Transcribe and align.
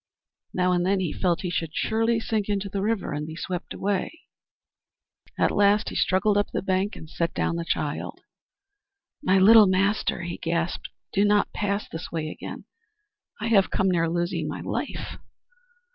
Now 0.51 0.71
and 0.71 0.83
then 0.83 0.99
he 0.99 1.13
felt 1.13 1.41
he 1.43 1.51
should 1.51 1.75
surely 1.75 2.19
sink 2.19 2.49
into 2.49 2.69
the 2.69 2.81
river 2.81 3.13
and 3.13 3.27
be 3.27 3.35
swept 3.35 3.71
away. 3.71 4.21
At 5.37 5.51
last 5.51 5.89
he 5.89 5.95
struggled 5.95 6.37
up 6.39 6.49
the 6.49 6.63
bank 6.63 6.95
and 6.95 7.07
set 7.07 7.35
down 7.35 7.55
the 7.55 7.65
child. 7.69 8.19
"My 9.21 9.37
little 9.37 9.67
Master," 9.67 10.23
he 10.23 10.39
gasped, 10.39 10.89
"do 11.13 11.23
not 11.23 11.53
pass 11.53 11.87
this 11.87 12.11
way 12.11 12.29
again; 12.29 12.65
I 13.39 13.49
have 13.49 13.69
come 13.69 13.91
near 13.91 14.09
losing 14.09 14.47
my 14.47 14.61
life." 14.61 15.19